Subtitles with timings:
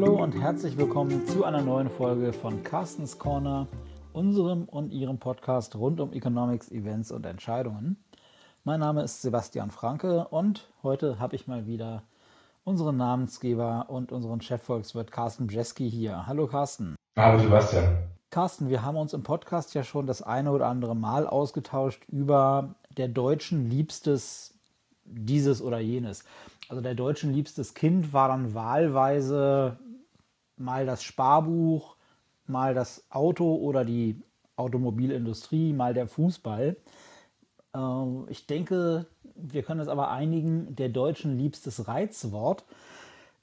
[0.00, 3.66] Hallo und herzlich willkommen zu einer neuen Folge von Carstens Corner,
[4.12, 7.96] unserem und Ihrem Podcast rund um Economics, Events und Entscheidungen.
[8.62, 12.04] Mein Name ist Sebastian Franke und heute habe ich mal wieder
[12.62, 16.28] unseren Namensgeber und unseren Chefvolkswirt Carsten Bjeski hier.
[16.28, 16.94] Hallo Carsten.
[17.16, 17.98] Hallo Sebastian.
[18.30, 22.76] Carsten, wir haben uns im Podcast ja schon das eine oder andere Mal ausgetauscht über
[22.96, 24.54] der Deutschen liebstes
[25.04, 26.22] dieses oder jenes.
[26.68, 29.78] Also der Deutschen liebstes Kind war dann wahlweise
[30.58, 31.96] mal das Sparbuch,
[32.46, 34.20] mal das Auto oder die
[34.56, 36.76] Automobilindustrie, mal der Fußball.
[37.74, 37.78] Äh,
[38.28, 42.64] ich denke, wir können uns aber einigen, der Deutschen liebstes Reizwort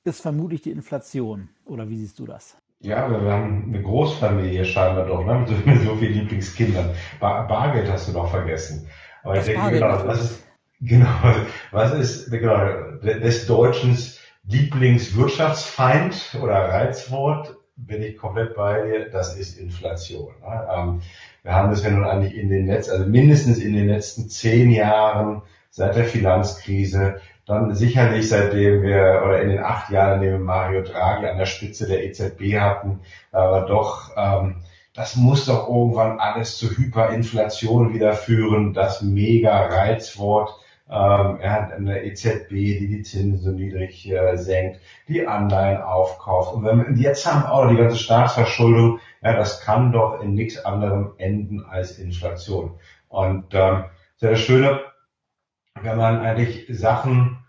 [0.03, 1.49] ist vermutlich die Inflation.
[1.65, 2.57] Oder wie siehst du das?
[2.81, 5.45] Ja, wir haben eine Großfamilie scheinbar doch, ne?
[5.65, 6.91] mit, so, vielen Lieblingskindern.
[7.19, 8.87] Bar Bargeld hast du noch vergessen.
[9.23, 10.43] Aber das ich denke, genau, was ist,
[10.81, 11.07] genau,
[11.71, 12.57] was ist genau,
[13.01, 13.97] des Deutschen
[14.47, 17.57] Lieblingswirtschaftsfeind oder Reizwort?
[17.77, 20.33] Bin ich komplett bei dir, das ist Inflation.
[20.41, 20.67] Ne?
[20.73, 21.01] Ähm,
[21.43, 24.71] wir haben das ja nun eigentlich in den Netz, also mindestens in den letzten zehn
[24.71, 30.39] Jahren seit der Finanzkrise dann sicherlich seitdem wir, oder in den acht Jahren, in denen
[30.39, 33.01] wir Mario Draghi an der Spitze der EZB hatten,
[33.31, 34.63] aber doch, ähm,
[34.95, 40.57] das muss doch irgendwann alles zu Hyperinflation wieder führen, das mega Reizwort.
[40.87, 46.53] Ähm, er hat eine EZB, die die Zinsen so niedrig äh, senkt, die Anleihen aufkauft.
[46.53, 50.63] Und wenn wir, jetzt haben auch die ganze Staatsverschuldung, ja, das kann doch in nichts
[50.63, 52.77] anderem enden als Inflation.
[53.07, 53.85] Und ähm,
[54.17, 54.81] sehr Schöne,
[55.81, 57.39] wenn man eigentlich Sachen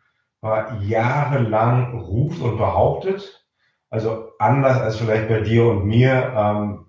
[0.81, 3.45] jahrelang ruft und behauptet,
[3.91, 6.86] also anders als vielleicht bei dir und mir, ähm,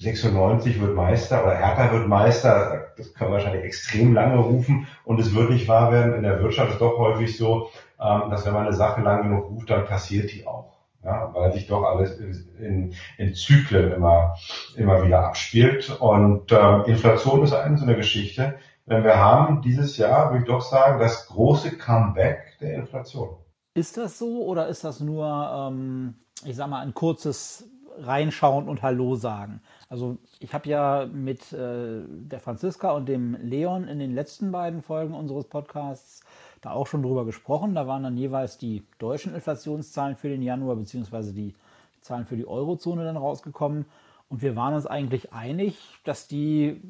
[0.00, 5.18] 96 wird Meister oder Hertha wird Meister, das können wir wahrscheinlich extrem lange rufen und
[5.18, 6.14] es wird nicht wahr werden.
[6.14, 9.50] In der Wirtschaft ist doch häufig so, ähm, dass wenn man eine Sache lang genug
[9.50, 10.78] ruft, dann passiert die auch.
[11.02, 14.36] Ja, weil sich doch alles in, in Zyklen immer,
[14.76, 15.90] immer wieder abspielt.
[16.00, 18.56] Und ähm, Inflation ist eine so eine Geschichte,
[18.86, 23.36] denn wir haben dieses Jahr, würde ich doch sagen, das große Comeback der Inflation.
[23.74, 26.14] Ist das so oder ist das nur, ähm,
[26.44, 27.68] ich sag mal, ein kurzes
[28.00, 29.60] Reinschauen und Hallo sagen?
[29.88, 34.82] Also ich habe ja mit äh, der Franziska und dem Leon in den letzten beiden
[34.82, 36.22] Folgen unseres Podcasts
[36.60, 37.74] da auch schon drüber gesprochen.
[37.74, 41.54] Da waren dann jeweils die deutschen Inflationszahlen für den Januar beziehungsweise die
[42.00, 43.84] Zahlen für die Eurozone dann rausgekommen.
[44.28, 46.80] Und wir waren uns eigentlich einig, dass die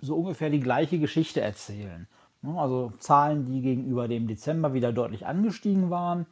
[0.00, 2.06] so ungefähr die gleiche Geschichte erzählen.
[2.56, 6.26] Also Zahlen, die gegenüber dem Dezember wieder deutlich angestiegen waren,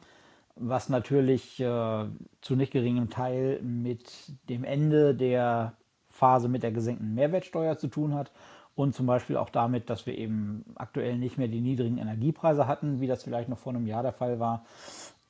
[0.55, 2.05] was natürlich äh,
[2.41, 4.09] zu nicht geringem Teil mit
[4.49, 5.73] dem Ende der
[6.09, 8.31] Phase mit der gesenkten Mehrwertsteuer zu tun hat
[8.75, 13.01] und zum Beispiel auch damit, dass wir eben aktuell nicht mehr die niedrigen Energiepreise hatten,
[13.01, 14.65] wie das vielleicht noch vor einem Jahr der Fall war.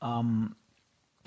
[0.01, 0.56] Ähm,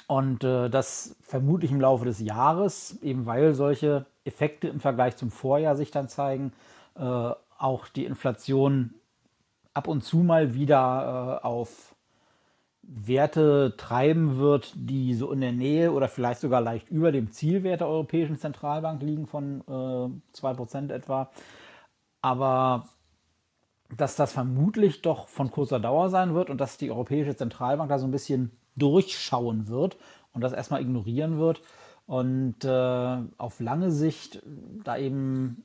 [0.08, 5.30] und äh, das vermutlich im Laufe des Jahres, eben weil solche Effekte im Vergleich zum
[5.30, 6.52] Vorjahr sich dann zeigen,
[6.96, 8.94] äh, auch die Inflation
[9.74, 11.95] ab und zu mal wieder äh, auf
[12.88, 17.80] Werte treiben wird, die so in der Nähe oder vielleicht sogar leicht über dem Zielwert
[17.80, 21.30] der Europäischen Zentralbank liegen von äh, 2% etwa.
[22.22, 22.86] Aber
[23.96, 27.98] dass das vermutlich doch von kurzer Dauer sein wird und dass die Europäische Zentralbank da
[27.98, 29.96] so ein bisschen durchschauen wird
[30.32, 31.60] und das erstmal ignorieren wird
[32.06, 34.42] und äh, auf lange Sicht
[34.84, 35.64] da eben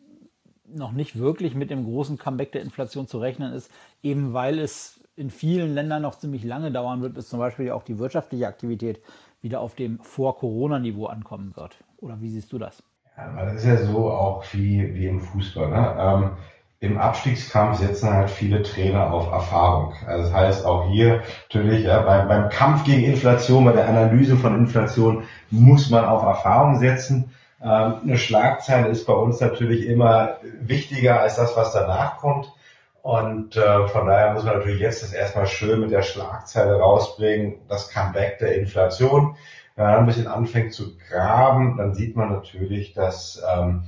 [0.66, 3.70] noch nicht wirklich mit dem großen Comeback der Inflation zu rechnen ist,
[4.02, 7.84] eben weil es in vielen Ländern noch ziemlich lange dauern wird, bis zum Beispiel auch
[7.84, 9.02] die wirtschaftliche Aktivität
[9.42, 11.78] wieder auf dem Vor-Corona-Niveau ankommen wird.
[11.98, 12.84] Oder wie siehst du das?
[13.18, 15.70] Ja, das ist ja so auch wie, wie im Fußball.
[15.70, 15.96] Ne?
[16.00, 16.32] Ähm,
[16.80, 19.94] Im Abstiegskampf setzen halt viele Trainer auf Erfahrung.
[20.08, 24.38] Also das heißt auch hier natürlich ja, beim, beim Kampf gegen Inflation, bei der Analyse
[24.38, 27.32] von Inflation muss man auf Erfahrung setzen.
[27.62, 32.52] Ähm, eine Schlagzeile ist bei uns natürlich immer wichtiger als das, was danach kommt.
[33.02, 37.62] Und äh, von daher muss man natürlich jetzt das erstmal schön mit der Schlagzeile rausbringen,
[37.68, 39.36] das Comeback der Inflation.
[39.76, 43.86] Wenn man ein bisschen anfängt zu graben, dann sieht man natürlich, dass ähm,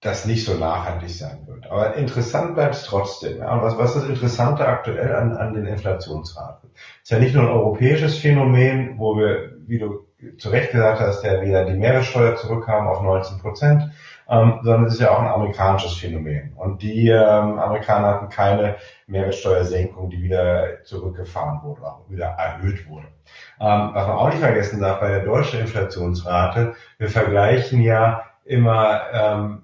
[0.00, 1.70] das nicht so nachhaltig sein wird.
[1.70, 3.38] Aber interessant bleibt es trotzdem.
[3.38, 3.52] Ja.
[3.52, 6.70] Und was, was ist das Interessante aktuell an, an den Inflationsraten?
[6.74, 10.06] Es ist ja nicht nur ein europäisches Phänomen, wo wir, wie du
[10.38, 13.90] zu Recht gesagt hast, ja wieder die Mehrwertsteuer zurückhaben auf 19 Prozent,
[14.28, 16.52] ähm, sondern es ist ja auch ein amerikanisches Phänomen.
[16.54, 18.76] Und die ähm, Amerikaner hatten keine
[19.06, 23.06] Mehrwertsteuersenkung, die wieder zurückgefahren wurde, auch wieder erhöht wurde.
[23.60, 29.02] Ähm, was man auch nicht vergessen darf bei der deutschen Inflationsrate, wir vergleichen ja immer
[29.12, 29.62] ähm,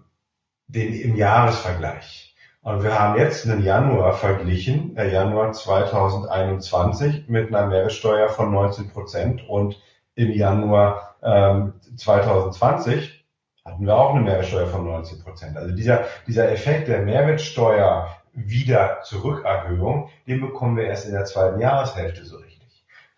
[0.69, 2.35] den im Jahresvergleich.
[2.63, 8.89] Und wir haben jetzt einen Januar verglichen, der Januar 2021 mit einer Mehrwertsteuer von 19
[8.91, 9.81] Prozent und
[10.15, 13.22] im Januar ähm, 2020
[13.65, 15.57] hatten wir auch eine Mehrwertsteuer von 19 Prozent.
[15.57, 21.61] Also dieser, dieser Effekt der Mehrwertsteuer wieder Zurückerhöhung, den bekommen wir erst in der zweiten
[21.61, 22.53] Jahreshälfte so richtig.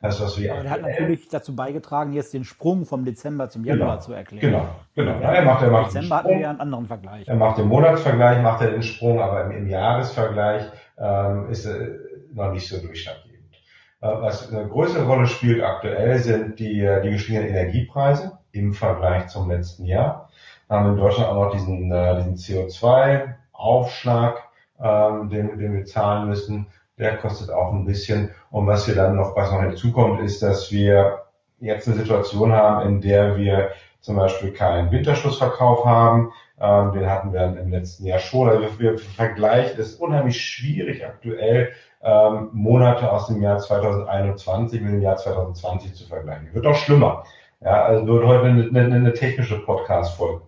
[0.02, 3.64] Das, was wir Aber der hat natürlich dazu beigetragen, jetzt den Sprung vom Dezember zum
[3.64, 4.40] Januar genau, zu erklären.
[4.42, 5.18] Genau, genau.
[5.18, 7.26] Ja, er macht, er macht Dezember hatten wir ja einen anderen Vergleich.
[7.26, 10.64] Er macht den Monatsvergleich, macht er den Sprung, aber im, im Jahresvergleich
[10.98, 11.88] ähm, ist er
[12.34, 13.54] noch nicht so durchschlaggebend.
[14.02, 19.50] Äh, was eine größere Rolle spielt aktuell sind die, die gestiegenen Energiepreise im Vergleich zum
[19.50, 20.28] letzten Jahr.
[20.68, 24.36] Wir haben in Deutschland auch noch diesen, äh, diesen CO2-Aufschlag,
[24.80, 26.66] ähm, den, den wir zahlen müssen
[26.98, 28.30] der kostet auch ein bisschen.
[28.50, 31.22] Und was wir dann noch, was noch hinzukommt, ist, dass wir
[31.60, 33.70] jetzt eine Situation haben, in der wir
[34.00, 36.30] zum Beispiel keinen Winterschlussverkauf haben.
[36.60, 38.48] Ähm, den hatten wir im letzten Jahr schon.
[38.48, 41.72] Also wir vergleichen, es ist unheimlich schwierig aktuell,
[42.02, 46.52] ähm, Monate aus dem Jahr 2021 mit dem Jahr 2020 zu vergleichen.
[46.52, 47.24] Wird auch schlimmer.
[47.60, 50.42] Ja, also wird heute eine, eine, eine technische Podcast-Folge.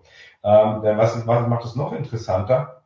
[0.44, 2.82] Ähm, denn was, was macht es noch interessanter?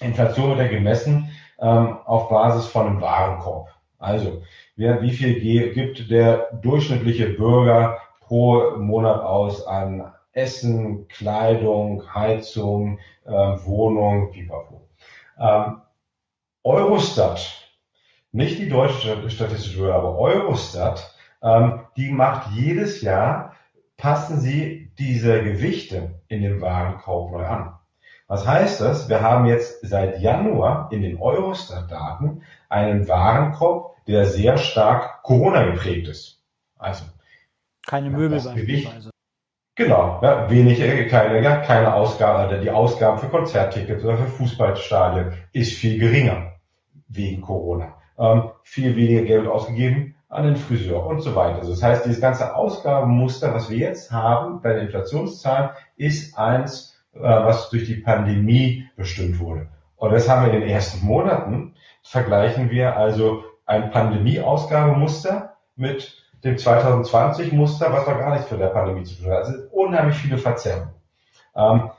[0.00, 1.30] Inflation wird ja gemessen
[1.60, 3.68] ähm, auf Basis von einem Warenkorb.
[3.98, 4.42] Also,
[4.76, 5.40] wer, wie viel
[5.72, 14.88] gibt der durchschnittliche Bürger pro Monat aus an Essen, Kleidung, Heizung, äh, Wohnung, pipapo.
[15.38, 15.82] Ähm,
[16.62, 17.70] Eurostat,
[18.30, 23.54] nicht die deutsche Statistische Behörde, aber Eurostat, ähm, die macht jedes Jahr,
[23.96, 27.74] passen sie diese Gewichte in dem Warenkorb neu an.
[28.26, 29.08] Was heißt das?
[29.08, 36.08] Wir haben jetzt seit Januar in den Eurostat-Daten einen Warenkorb, der sehr stark Corona geprägt
[36.08, 36.42] ist.
[36.76, 37.04] Also
[37.86, 39.10] keine Möbel beispielsweise.
[39.74, 45.32] Genau, ja, wenig, äh, keine, ja, keine Ausgabe, die Ausgaben für Konzerttickets oder für Fußballstadien
[45.52, 46.54] ist viel geringer
[47.06, 47.94] wegen Corona.
[48.18, 51.58] Ähm, viel weniger Geld ausgegeben an den Friseur und so weiter.
[51.58, 57.00] Also das heißt, dieses ganze Ausgabenmuster, was wir jetzt haben bei den Inflationszahlen, ist eins,
[57.14, 59.68] äh, was durch die Pandemie bestimmt wurde.
[59.96, 61.74] Und das haben wir in den ersten Monaten.
[62.02, 66.14] Vergleichen wir also ein Pandemie-Ausgabemuster mit
[66.44, 69.44] dem 2020-Muster, was doch gar nichts mit der Pandemie zu tun hat.
[69.44, 70.90] Also unheimlich viele Verzerrungen.
[71.56, 71.90] Ähm,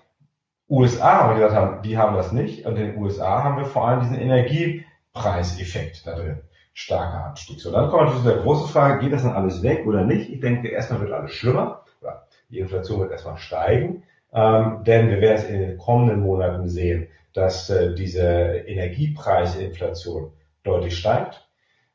[0.70, 2.66] USA, haben wir gesagt haben, die haben das nicht.
[2.66, 6.42] Und in den USA haben wir vor allem diesen Energiepreiseffekt da drin.
[6.74, 7.60] Starker Anstieg.
[7.60, 10.30] So, dann kommt zu der große Frage, geht das dann alles weg oder nicht?
[10.30, 11.84] Ich denke, erstmal wird alles schlimmer.
[12.50, 14.04] Die Inflation wird erstmal steigen.
[14.34, 20.32] Ähm, denn wir werden es in den kommenden Monaten sehen, dass äh, diese Energiepreisinflation
[20.64, 21.48] deutlich steigt.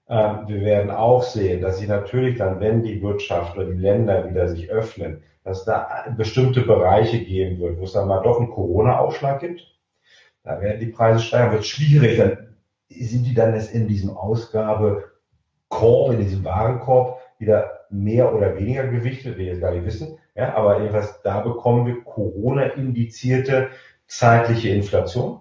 [0.08, 4.28] Ähm, wir werden auch sehen, dass sich natürlich dann, wenn die Wirtschaft oder die Länder
[4.28, 8.50] wieder sich öffnen, dass da bestimmte Bereiche geben wird, wo es dann mal doch einen
[8.50, 9.62] Corona-Aufschlag gibt.
[10.42, 12.18] Da werden die Preise steigen, wird schwierig.
[12.18, 12.53] Dann
[12.88, 19.46] sind die dann in diesem Ausgabekorb, in diesem Warenkorb wieder mehr oder weniger gewichtet, wir
[19.46, 20.18] jetzt gar nicht wissen.
[20.34, 23.68] Ja, aber jedenfalls da bekommen wir Corona-indizierte
[24.06, 25.40] zeitliche Inflation.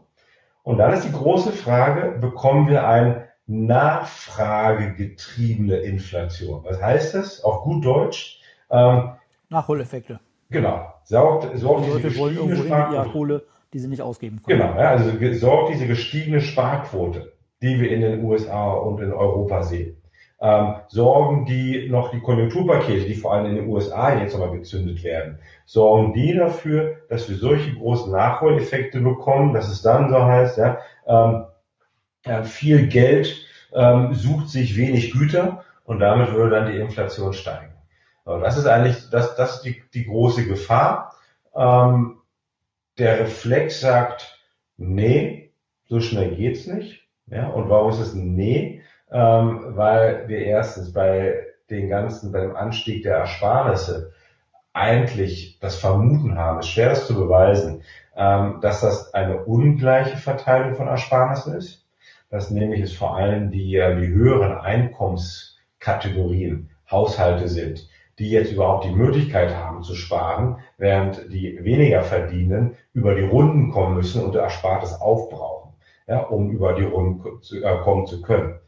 [0.64, 6.64] Und dann ist die große Frage, bekommen wir eine nachfragegetriebene Inflation?
[6.64, 8.40] Was heißt das auf gut Deutsch?
[8.70, 9.10] Ähm,
[9.50, 10.22] Nachholeffekte.
[10.50, 10.94] Genau.
[11.04, 13.44] Sorgt, sorgt die Leute wollen irgendwo hin die Kohle,
[13.74, 14.60] die sie nicht ausgeben können.
[14.60, 14.80] Genau.
[14.80, 19.98] Ja, also sorgt diese gestiegene Sparquote, die wir in den USA und in Europa sehen
[20.44, 25.02] ähm, sorgen die noch die Konjunkturpakete, die vor allem in den USA jetzt nochmal gezündet
[25.02, 30.58] werden, sorgen die dafür, dass wir solche großen Nachholeffekte bekommen, dass es dann so heißt,
[30.58, 31.46] ja, ähm,
[32.26, 33.38] ja viel Geld
[33.74, 37.72] ähm, sucht sich wenig Güter und damit würde dann die Inflation steigen.
[38.26, 41.16] Und das ist eigentlich, das, das ist die, die große Gefahr.
[41.56, 42.18] Ähm,
[42.98, 44.40] der Reflex sagt,
[44.78, 45.52] nee,
[45.86, 47.04] so schnell geht's nicht.
[47.28, 48.84] Ja, und warum ist es ein Nee?
[49.14, 54.12] ähm, weil wir erstens bei den ganzen, beim Anstieg der Ersparnisse
[54.74, 57.84] eigentlich das Vermuten haben, es ist schwer das zu beweisen,
[58.16, 61.86] ähm, dass das eine ungleiche Verteilung von Ersparnissen ist,
[62.30, 67.88] dass nämlich es vor allem die, äh, die höheren Einkommenskategorien, Haushalte sind,
[68.20, 73.72] die jetzt überhaupt die Möglichkeit haben zu sparen, während die weniger verdienen über die Runden
[73.72, 75.74] kommen müssen und Erspartes aufbrauchen,
[76.08, 78.60] ja, um über die Runden zu, äh, kommen zu können.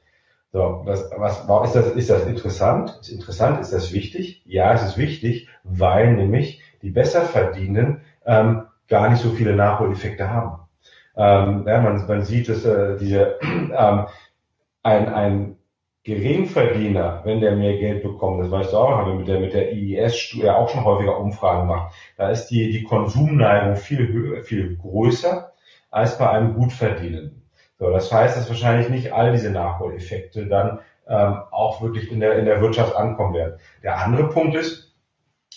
[0.51, 2.97] So, was, was, ist das, ist das interessant?
[3.01, 4.41] Ist interessant, ist das wichtig?
[4.45, 10.29] Ja, es ist wichtig, weil nämlich die besser verdienen ähm, gar nicht so viele Nachholeffekte
[10.29, 10.59] haben.
[11.17, 14.05] Ähm, ja, man, man sieht, dass äh, diese, ähm,
[14.81, 15.57] ein, ein
[16.05, 19.53] Geringverdiener, wenn der mehr Geld bekommt, das weißt du auch, haben wir mit der, mit
[19.53, 24.77] der ja auch schon häufiger Umfragen gemacht, da ist die, die Konsumneigung viel höher, viel
[24.77, 25.51] größer
[25.89, 27.49] als bei einem Gutverdienenden.
[27.79, 32.37] So, das heißt, dass wahrscheinlich nicht all diese Nachholeffekte dann ähm, auch wirklich in der,
[32.37, 33.59] in der Wirtschaft ankommen werden.
[33.81, 34.95] Der andere Punkt ist,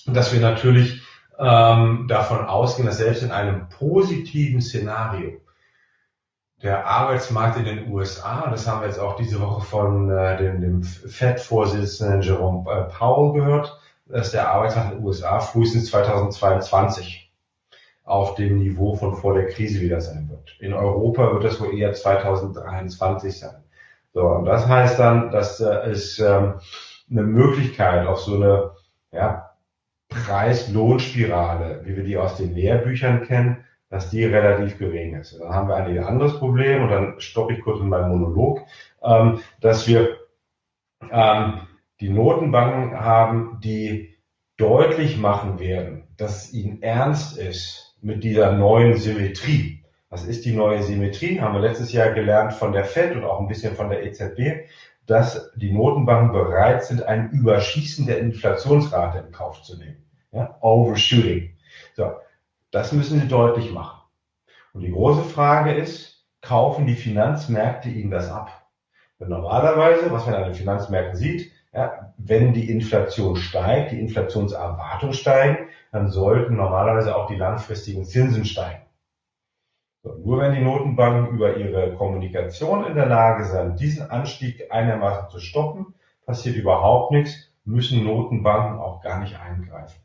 [0.07, 1.03] dass wir natürlich
[1.39, 5.41] ähm, davon ausgehen, dass selbst in einem positiven Szenario
[6.63, 10.61] der Arbeitsmarkt in den USA, das haben wir jetzt auch diese Woche von äh, dem,
[10.61, 17.33] dem FED-Vorsitzenden Jerome äh, Powell gehört, dass der Arbeitsmarkt in den USA frühestens 2022
[18.05, 20.57] auf dem Niveau von vor der Krise wieder sein wird.
[20.61, 23.63] In Europa wird das wohl eher 2023 sein.
[24.15, 26.55] So, und das heißt dann, dass äh, es ähm,
[27.11, 28.71] eine Möglichkeit auf so eine
[29.13, 29.51] ja,
[30.09, 35.39] Preis-Lohn-Spirale, wie wir die aus den Lehrbüchern kennen, dass die relativ gering ist.
[35.39, 38.61] Dann haben wir ein anderes Problem und dann stoppe ich kurz in meinem Monolog,
[39.03, 40.19] ähm, dass wir
[41.11, 41.61] ähm,
[42.01, 44.15] die Notenbanken haben, die
[44.57, 49.85] deutlich machen werden, dass es ihnen ernst ist mit dieser neuen Symmetrie.
[50.11, 51.41] Was ist die neue Symmetrie?
[51.41, 54.69] Haben wir letztes Jahr gelernt von der Fed und auch ein bisschen von der EZB,
[55.07, 60.05] dass die Notenbanken bereit sind, ein Überschießen der Inflationsrate in Kauf zu nehmen.
[60.33, 60.57] Ja?
[60.61, 61.57] Overshooting.
[61.95, 62.13] So,
[62.71, 64.01] das müssen sie deutlich machen.
[64.73, 68.69] Und die große Frage ist, kaufen die Finanzmärkte ihnen das ab?
[69.21, 75.15] Denn normalerweise, was man an den Finanzmärkten sieht, ja, wenn die Inflation steigt, die Inflationserwartungen
[75.15, 78.83] steigen, dann sollten normalerweise auch die langfristigen Zinsen steigen.
[80.03, 85.29] So, nur wenn die Notenbanken über ihre Kommunikation in der Lage sind, diesen Anstieg einigermaßen
[85.31, 85.95] zu stoppen,
[86.25, 90.01] passiert überhaupt nichts, müssen Notenbanken auch gar nicht eingreifen.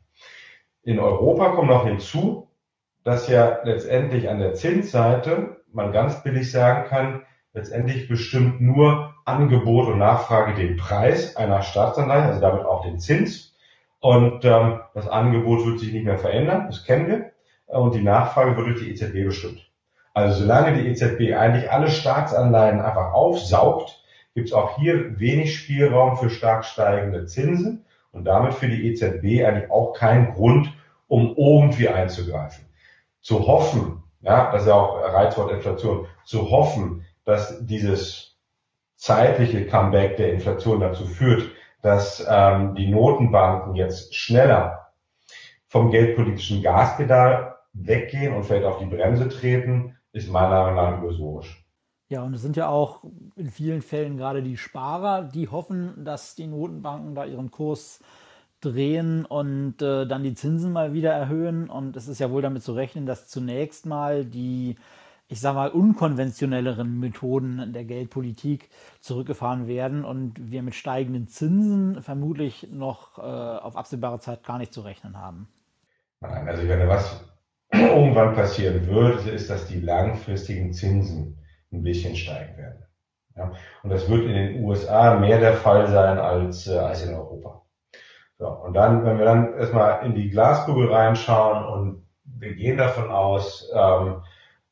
[0.82, 2.48] In Europa kommt noch hinzu,
[3.04, 9.88] dass ja letztendlich an der Zinsseite man ganz billig sagen kann, letztendlich bestimmt nur Angebot
[9.88, 13.54] und Nachfrage den Preis einer Staatsanleihe, also damit auch den Zins.
[14.00, 17.30] Und ähm, das Angebot wird sich nicht mehr verändern, das kennen wir.
[17.66, 19.60] Und die Nachfrage wird durch die EZB bestimmt.
[20.12, 24.02] Also solange die EZB eigentlich alle Staatsanleihen einfach aufsaugt,
[24.34, 29.44] gibt es auch hier wenig Spielraum für stark steigende Zinsen und damit für die EZB
[29.44, 30.72] eigentlich auch keinen Grund,
[31.08, 32.64] um irgendwie einzugreifen.
[33.24, 38.36] Zu hoffen, ja, das ist ja auch Reizwort Inflation, zu hoffen, dass dieses
[38.96, 41.50] zeitliche Comeback der Inflation dazu führt,
[41.80, 44.92] dass ähm, die Notenbanken jetzt schneller
[45.66, 51.64] vom geldpolitischen Gaspedal weggehen und vielleicht auf die Bremse treten, ist meiner Meinung nach illusorisch.
[52.10, 53.04] Ja, und es sind ja auch
[53.36, 58.00] in vielen Fällen gerade die Sparer, die hoffen, dass die Notenbanken da ihren Kurs
[58.64, 61.68] drehen und äh, dann die Zinsen mal wieder erhöhen.
[61.68, 64.76] Und es ist ja wohl damit zu rechnen, dass zunächst mal die,
[65.28, 72.68] ich sag mal, unkonventionelleren Methoden der Geldpolitik zurückgefahren werden und wir mit steigenden Zinsen vermutlich
[72.70, 75.48] noch äh, auf absehbare Zeit gar nicht zu rechnen haben.
[76.20, 77.24] Nein, also wenn was
[77.72, 81.38] irgendwann passieren wird, ist, dass die langfristigen Zinsen
[81.72, 82.84] ein bisschen steigen werden.
[83.36, 83.52] Ja?
[83.82, 87.63] Und das wird in den USA mehr der Fall sein als, äh, als in Europa.
[88.44, 93.10] So, und dann, wenn wir dann erstmal in die Glaskugel reinschauen und wir gehen davon
[93.10, 94.16] aus, ähm,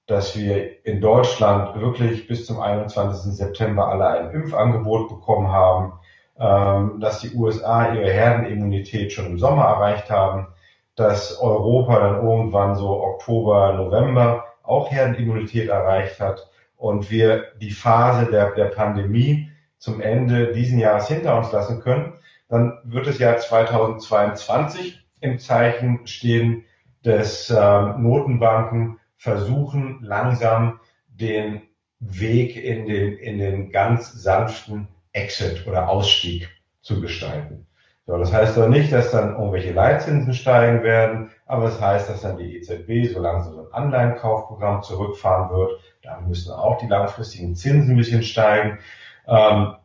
[0.07, 3.33] dass wir in Deutschland wirklich bis zum 21.
[3.33, 5.95] September alle ein Impfangebot bekommen haben,
[6.39, 10.49] ähm, dass die USA ihre Herdenimmunität schon im Sommer erreicht haben,
[10.95, 18.31] dass Europa dann irgendwann so Oktober, November auch Herdenimmunität erreicht hat und wir die Phase
[18.31, 19.49] der, der Pandemie
[19.79, 22.13] zum Ende diesen Jahres hinter uns lassen können,
[22.53, 26.67] dann wird das Jahr 2022 im Zeichen stehen,
[27.03, 30.79] dass äh, Notenbanken versuchen langsam
[31.09, 31.63] den
[31.99, 36.51] Weg in den, in den ganz sanften Exit oder Ausstieg
[36.83, 37.67] zu gestalten.
[38.07, 42.11] So, das heißt doch nicht, dass dann irgendwelche Leitzinsen steigen werden, aber es das heißt,
[42.11, 45.81] dass dann die EZB so langsam so ein Anleihenkaufprogramm zurückfahren wird.
[46.03, 48.79] Da müssen auch die langfristigen Zinsen ein bisschen steigen.
[49.27, 49.77] Ähm,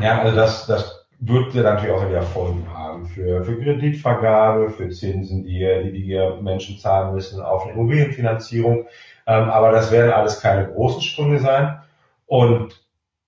[0.00, 4.90] ja, also das, das wird ja natürlich auch wieder Folgen haben für, für Kreditvergabe, für
[4.90, 8.86] Zinsen, die, die die Menschen zahlen müssen auf eine Immobilienfinanzierung.
[9.26, 11.80] Ähm, aber das werden alles keine großen Sprünge sein.
[12.26, 12.84] Und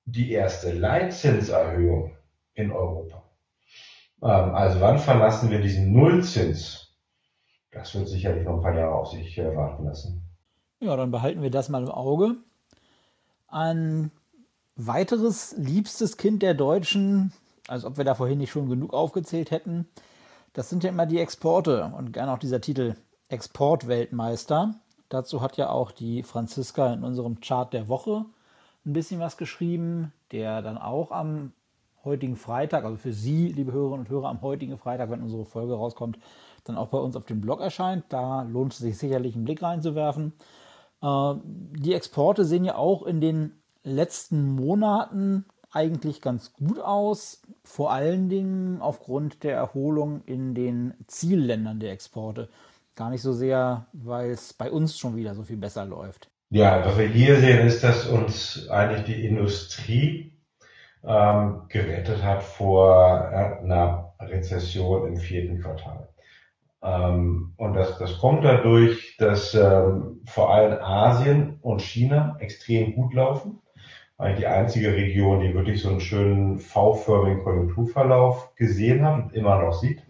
[0.06, 2.12] die erste Leitzinserhöhung
[2.54, 3.24] in Europa
[4.24, 6.88] ähm, also wann verlassen wir diesen Nullzins?
[7.70, 10.22] Das wird sicherlich noch ein paar Jahre auf sich äh, warten lassen.
[10.80, 12.36] Ja, dann behalten wir das mal im Auge.
[13.48, 14.10] Ein
[14.76, 17.32] weiteres liebstes Kind der Deutschen,
[17.68, 19.88] als ob wir da vorhin nicht schon genug aufgezählt hätten,
[20.52, 22.94] das sind ja immer die Exporte und gerne auch dieser Titel
[23.28, 24.75] Exportweltmeister.
[25.09, 28.25] Dazu hat ja auch die Franziska in unserem Chart der Woche
[28.87, 31.52] ein bisschen was geschrieben, der dann auch am
[32.04, 35.75] heutigen Freitag, also für Sie, liebe Hörerinnen und Hörer, am heutigen Freitag, wenn unsere Folge
[35.75, 36.18] rauskommt,
[36.64, 38.04] dann auch bei uns auf dem Blog erscheint.
[38.11, 40.35] Da lohnt es sich sicherlich einen Blick reinzuwerfen.
[41.02, 43.52] Äh, die Exporte sehen ja auch in den
[43.83, 47.42] letzten Monaten eigentlich ganz gut aus.
[47.64, 52.49] Vor allen Dingen aufgrund der Erholung in den Zielländern der Exporte.
[52.94, 56.30] Gar nicht so sehr, weil es bei uns schon wieder so viel besser läuft.
[56.50, 60.38] Ja, was wir hier sehen, ist, dass uns eigentlich die Industrie
[61.02, 66.09] ähm, gerettet hat vor einer Rezession im vierten Quartal.
[66.83, 73.14] Ähm, und das, das kommt dadurch, dass ähm, vor allem Asien und China extrem gut
[73.14, 73.61] laufen.
[74.16, 79.59] Eigentlich die einzige Region, die wirklich so einen schönen V-förmigen Konjunkturverlauf gesehen hat und immer
[79.61, 80.02] noch sieht.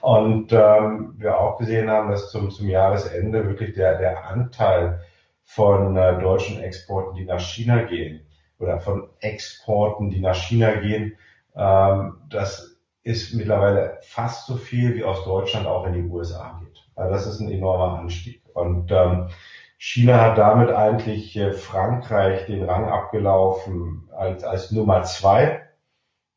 [0.00, 5.00] Und ähm, wir auch gesehen haben, dass zum, zum Jahresende wirklich der, der Anteil
[5.44, 8.26] von äh, deutschen Exporten, die nach China gehen,
[8.58, 11.16] oder von Exporten, die nach China gehen,
[11.56, 16.82] ähm, das ist mittlerweile fast so viel wie aus Deutschland auch in die USA geht.
[16.96, 18.42] Also das ist ein enormer Anstieg.
[18.54, 19.28] Und ähm,
[19.78, 25.62] China hat damit eigentlich äh, Frankreich den Rang abgelaufen als, als Nummer zwei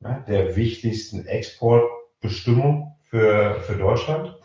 [0.02, 4.38] ja, der wichtigsten Exportbestimmung für, für Deutschland.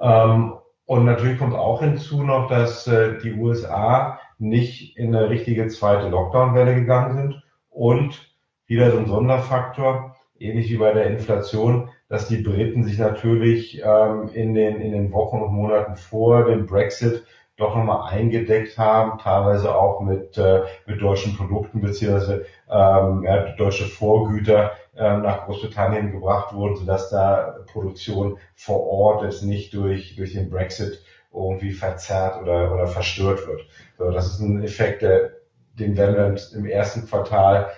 [0.00, 0.54] Ähm,
[0.86, 6.08] und natürlich kommt auch hinzu noch, dass äh, die USA nicht in eine richtige zweite
[6.08, 8.34] Lockdown-Welle gegangen sind und
[8.66, 14.28] wieder so ein Sonderfaktor, ähnlich wie bei der Inflation, dass die Briten sich natürlich ähm,
[14.32, 17.26] in, den, in den Wochen und Monaten vor dem Brexit
[17.58, 23.84] doch nochmal eingedeckt haben, teilweise auch mit, äh, mit deutschen Produkten beziehungsweise ähm, ja, deutsche
[23.84, 30.32] Vorgüter äh, nach Großbritannien gebracht wurden, sodass da Produktion vor Ort jetzt nicht durch, durch
[30.34, 33.66] den Brexit irgendwie verzerrt oder, oder verstört wird.
[33.98, 35.32] So, das ist ein Effekt, der,
[35.74, 37.70] den werden wir im ersten Quartal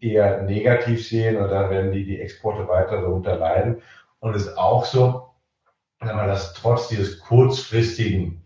[0.00, 3.80] eher negativ sehen oder werden die, die Exporte weiter darunter leiden.
[4.18, 5.28] Und es ist auch so,
[6.00, 8.43] wenn man das trotz dieses kurzfristigen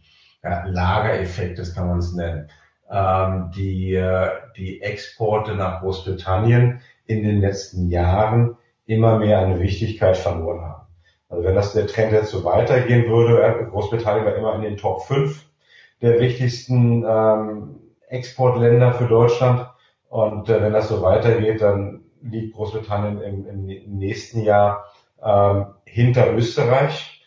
[0.67, 2.49] Lagereffektes kann man es nennen,
[2.91, 10.17] ähm, die, äh, die Exporte nach Großbritannien in den letzten Jahren immer mehr eine Wichtigkeit
[10.17, 10.87] verloren haben.
[11.29, 15.03] Also wenn das der Trend jetzt so weitergehen würde, Großbritannien war immer in den Top
[15.03, 15.45] 5
[16.01, 19.69] der wichtigsten ähm, Exportländer für Deutschland.
[20.09, 24.87] Und äh, wenn das so weitergeht, dann liegt Großbritannien im, im nächsten Jahr
[25.23, 27.18] ähm, hinter Österreich.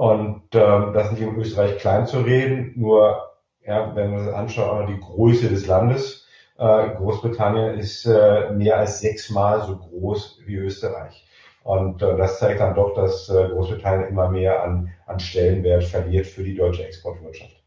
[0.00, 3.20] Und ähm, das nicht um Österreich klein zu reden, nur
[3.66, 6.26] ja, wenn man das anschaut, auch die Größe des Landes.
[6.56, 11.28] Äh, Großbritannien ist äh, mehr als sechsmal so groß wie Österreich.
[11.64, 16.26] Und äh, das zeigt dann doch, dass äh, Großbritannien immer mehr an, an Stellenwert verliert
[16.26, 17.62] für die deutsche Exportwirtschaft.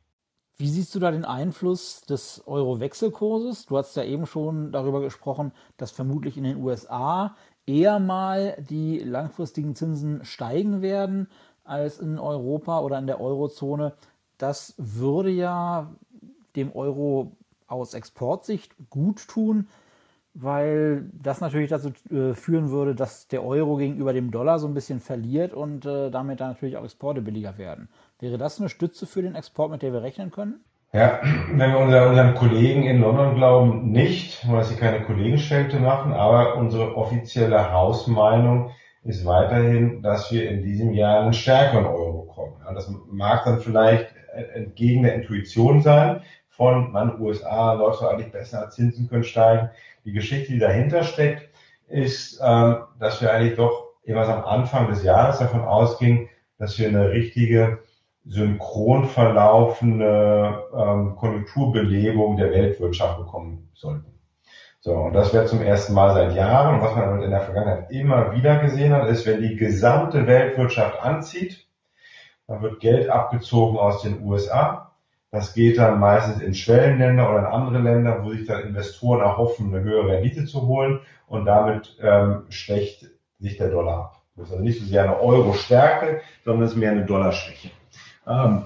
[0.57, 3.67] Wie siehst du da den Einfluss des Euro-Wechselkurses?
[3.67, 7.35] Du hast ja eben schon darüber gesprochen, dass vermutlich in den USA
[7.67, 11.29] eher mal die langfristigen Zinsen steigen werden
[11.63, 13.93] als in Europa oder in der Eurozone.
[14.37, 15.91] Das würde ja
[16.55, 17.31] dem Euro
[17.67, 19.67] aus Exportsicht gut tun
[20.33, 24.73] weil das natürlich dazu äh, führen würde, dass der Euro gegenüber dem Dollar so ein
[24.73, 27.89] bisschen verliert und äh, damit dann natürlich auch Exporte billiger werden.
[28.19, 30.63] Wäre das eine Stütze für den Export, mit der wir rechnen können?
[30.91, 31.19] Ja,
[31.51, 36.55] wenn wir unser, unseren Kollegen in London glauben, nicht, weil sie keine Kollegenschelte machen, aber
[36.55, 38.71] unsere offizielle Hausmeinung
[39.03, 42.53] ist weiterhin, dass wir in diesem Jahr einen stärkeren Euro bekommen.
[42.65, 44.13] Ja, das mag dann vielleicht
[44.53, 49.69] entgegen der Intuition sein von, man, USA läuft so eigentlich besser, Zinsen können steigen
[50.05, 51.49] die Geschichte, die dahinter steckt,
[51.87, 56.87] ist, ähm, dass wir eigentlich doch jeweils am Anfang des Jahres davon ausgingen, dass wir
[56.87, 57.79] eine richtige
[58.25, 64.05] synchron verlaufende ähm, Konjunkturbelebung der Weltwirtschaft bekommen sollten.
[64.83, 66.75] So, und das wäre zum ersten Mal seit Jahren.
[66.75, 71.01] Und was man in der Vergangenheit immer wieder gesehen hat, ist, wenn die gesamte Weltwirtschaft
[71.01, 71.65] anzieht,
[72.47, 74.91] dann wird Geld abgezogen aus den USA,
[75.31, 79.73] das geht dann meistens in Schwellenländer oder in andere Länder, wo sich dann Investoren erhoffen,
[79.73, 84.21] eine höhere Rendite zu holen und damit ähm, schwächt sich der Dollar ab.
[84.35, 87.69] Das ist also nicht so sehr eine Euro-Stärke, sondern es ist mehr eine Dollarschwäche.
[88.27, 88.65] Ähm,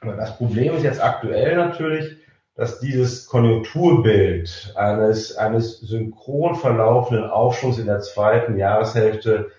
[0.00, 2.16] aber das Problem ist jetzt aktuell natürlich,
[2.56, 9.50] dass dieses Konjunkturbild eines, eines synchron verlaufenden Aufschwungs in der zweiten Jahreshälfte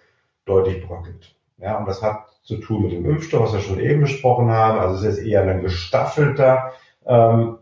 [0.45, 1.35] deutlich bröckelt.
[1.59, 4.79] Ja, und das hat zu tun mit dem Impfstoff, was wir schon eben besprochen haben.
[4.79, 6.73] Also es ist eher ein gestaffelter,
[7.05, 7.59] ähm,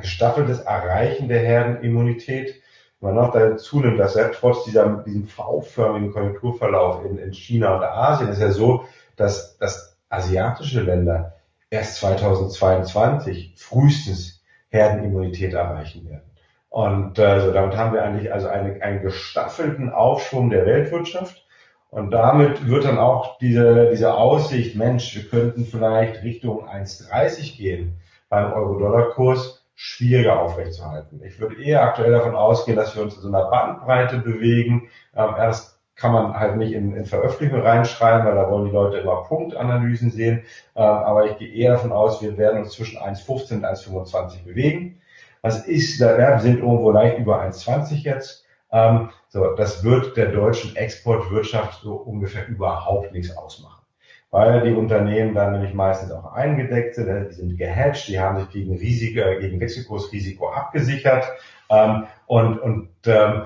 [0.00, 2.60] gestaffeltes Erreichen der Herdenimmunität.
[3.00, 7.84] Man noch dazu nimmt, dass ja trotz dieser, diesem V-förmigen Konjunkturverlauf in, in China und
[7.84, 8.84] Asien ist ja so,
[9.16, 11.34] dass, dass asiatische Länder
[11.70, 14.35] erst 2022 frühestens
[14.76, 16.22] Herdenimmunität erreichen werden.
[16.68, 21.46] Und äh, so damit haben wir eigentlich also eine, einen gestaffelten Aufschwung der Weltwirtschaft
[21.90, 28.00] und damit wird dann auch diese, diese Aussicht, Mensch, wir könnten vielleicht Richtung 1,30 gehen
[28.28, 31.22] beim Euro-Dollar-Kurs schwieriger aufrechtzuerhalten.
[31.24, 34.88] Ich würde eher aktuell davon ausgehen, dass wir uns in so einer Bandbreite bewegen.
[35.14, 38.98] Ähm, erst kann man halt nicht in, in Veröffentlichungen reinschreiben, weil da wollen die Leute
[38.98, 40.42] immer Punktanalysen sehen.
[40.74, 45.00] Ähm, aber ich gehe eher davon aus, wir werden uns zwischen 1,15 und 1,25 bewegen.
[45.40, 48.44] Was ist, da, ja, sind irgendwo leicht über 1,20 jetzt.
[48.70, 53.82] Ähm, so, das wird der deutschen Exportwirtschaft so ungefähr überhaupt nichts ausmachen.
[54.30, 58.50] Weil die Unternehmen dann nämlich meistens auch eingedeckt sind, die sind gehatcht, die haben sich
[58.50, 61.24] gegen Risiko, gegen Wechselkursrisiko abgesichert.
[61.70, 63.44] Ähm, und, und ähm,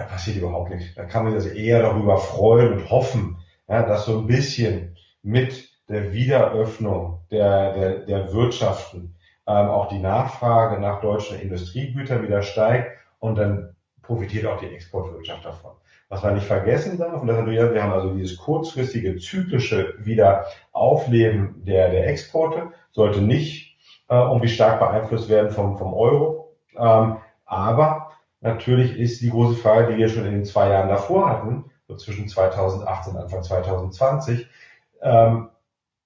[0.00, 0.94] da passiert überhaupt nichts.
[0.94, 4.96] Da kann man sich also eher darüber freuen und hoffen, ja, dass so ein bisschen
[5.22, 9.14] mit der Wiederöffnung der, der, der Wirtschaften
[9.46, 15.44] ähm, auch die Nachfrage nach deutschen Industriegütern wieder steigt und dann profitiert auch die Exportwirtschaft
[15.44, 15.72] davon.
[16.08, 21.90] Was man nicht vergessen darf, und das wir haben also dieses kurzfristige zyklische Wiederaufleben der,
[21.90, 23.76] der Exporte, sollte nicht
[24.08, 26.56] äh, irgendwie stark beeinflusst werden vom, vom Euro.
[26.76, 28.09] Ähm, aber
[28.40, 31.96] natürlich ist die große Frage, die wir schon in den zwei Jahren davor hatten, so
[31.96, 34.46] zwischen 2018 und Anfang 2020,
[35.02, 35.48] ähm,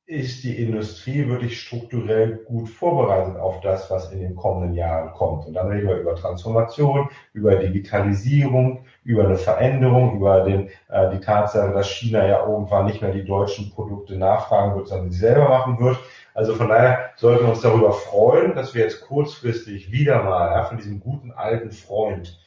[0.07, 5.47] ist die Industrie wirklich strukturell gut vorbereitet auf das, was in den kommenden Jahren kommt.
[5.47, 11.21] Und dann reden wir über Transformation, über Digitalisierung, über eine Veränderung, über den, äh, die
[11.21, 15.49] Tatsache, dass China ja irgendwann nicht mehr die deutschen Produkte nachfragen wird, sondern sie selber
[15.49, 15.99] machen wird.
[16.35, 20.65] Also von daher sollten wir uns darüber freuen, dass wir jetzt kurzfristig wieder mal ja,
[20.65, 22.39] von diesem guten alten Freund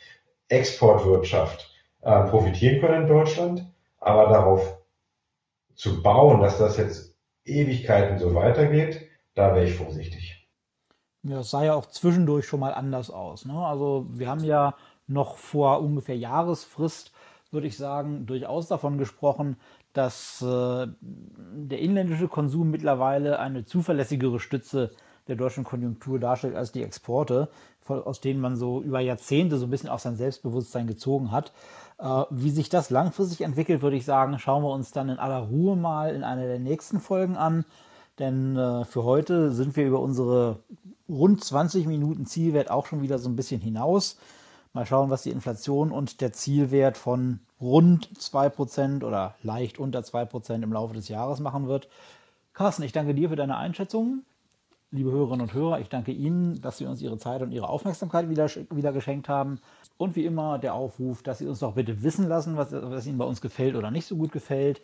[0.50, 3.66] Exportwirtschaft äh, profitieren können in Deutschland,
[4.00, 4.78] aber darauf
[5.74, 7.07] zu bauen, dass das jetzt
[7.48, 10.48] Ewigkeiten so weitergeht, da wäre ich vorsichtig.
[11.24, 13.46] Ja, es sah ja auch zwischendurch schon mal anders aus.
[13.46, 13.54] Ne?
[13.54, 14.76] Also wir haben ja
[15.08, 17.12] noch vor ungefähr Jahresfrist,
[17.52, 19.58] würde ich sagen, durchaus davon gesprochen,
[19.94, 24.92] dass äh, der inländische Konsum mittlerweile eine zuverlässigere Stütze
[25.28, 27.50] der deutschen Konjunktur darstellt als die Exporte,
[27.88, 31.52] aus denen man so über Jahrzehnte so ein bisschen auch sein Selbstbewusstsein gezogen hat.
[32.00, 35.40] Äh, wie sich das langfristig entwickelt, würde ich sagen, schauen wir uns dann in aller
[35.40, 37.66] Ruhe mal in einer der nächsten Folgen an.
[38.20, 40.60] Denn äh, für heute sind wir über unsere
[41.10, 44.18] rund 20 Minuten Zielwert auch schon wieder so ein bisschen hinaus.
[44.74, 50.62] Mal schauen, was die Inflation und der Zielwert von rund 2% oder leicht unter 2%
[50.62, 51.88] im Laufe des Jahres machen wird.
[52.54, 54.24] Carsten, ich danke dir für deine Einschätzungen.
[54.92, 58.30] Liebe Hörerinnen und Hörer, ich danke Ihnen, dass Sie uns Ihre Zeit und Ihre Aufmerksamkeit
[58.30, 59.60] wieder, wieder geschenkt haben.
[59.98, 63.18] Und wie immer der Aufruf, dass Sie uns doch bitte wissen lassen, was, was Ihnen
[63.18, 64.82] bei uns gefällt oder nicht so gut gefällt.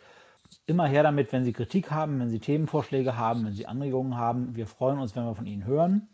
[0.66, 4.54] Immer her damit, wenn Sie Kritik haben, wenn Sie Themenvorschläge haben, wenn Sie Anregungen haben.
[4.54, 6.06] Wir freuen uns, wenn wir von Ihnen hören.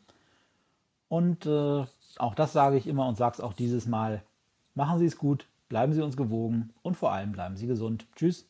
[1.09, 1.85] Und äh,
[2.19, 4.23] auch das sage ich immer und sage es auch dieses Mal.
[4.77, 8.07] Machen Sie es gut, bleiben Sie uns gewogen und vor allem bleiben Sie gesund.
[8.15, 8.50] Tschüss.